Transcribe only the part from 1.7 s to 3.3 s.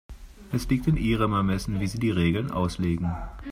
wie Sie die Regeln auslegen.